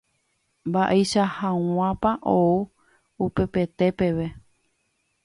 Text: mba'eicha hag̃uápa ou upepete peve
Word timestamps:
mba'eicha 0.67 1.23
hag̃uápa 1.37 2.11
ou 2.35 2.57
upepete 3.25 3.87
peve 3.97 4.27